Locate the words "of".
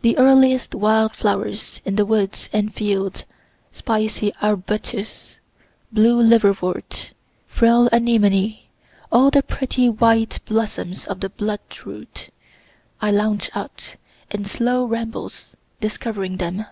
11.06-11.20